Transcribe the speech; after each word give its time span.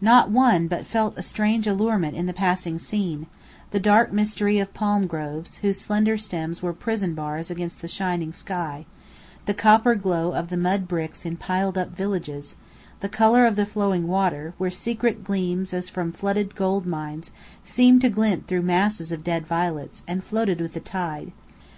Not 0.00 0.30
one 0.30 0.68
but 0.68 0.86
felt 0.86 1.18
a 1.18 1.22
strange 1.22 1.66
allurement 1.66 2.16
in 2.16 2.24
the 2.24 2.32
passing 2.32 2.78
scene; 2.78 3.26
the 3.72 3.78
dark 3.78 4.10
mystery 4.10 4.58
of 4.58 4.72
palm 4.72 5.06
groves, 5.06 5.58
whose 5.58 5.78
slender 5.78 6.16
stems 6.16 6.62
were 6.62 6.72
prison 6.72 7.12
bars 7.14 7.50
against 7.50 7.82
the 7.82 7.86
shining 7.86 8.32
sky; 8.32 8.86
the 9.44 9.52
copper 9.52 9.94
glow 9.94 10.32
of 10.32 10.48
the 10.48 10.56
mud 10.56 10.88
bricks 10.88 11.26
in 11.26 11.36
piled 11.36 11.76
up 11.76 11.90
villages; 11.94 12.56
the 13.00 13.10
colour 13.10 13.44
of 13.44 13.54
the 13.54 13.66
flowing 13.66 14.06
water, 14.08 14.54
where 14.56 14.70
secret 14.70 15.22
gleams 15.22 15.74
as 15.74 15.90
from 15.90 16.10
flooded 16.10 16.54
gold 16.54 16.86
mines 16.86 17.30
seemed 17.62 18.00
to 18.00 18.08
glint 18.08 18.46
through 18.46 18.62
masses 18.62 19.12
of 19.12 19.22
dead 19.22 19.46
violets, 19.46 20.00
that 20.08 20.24
floated 20.24 20.58
with 20.58 20.72
the 20.72 20.80
tide. 20.80 21.32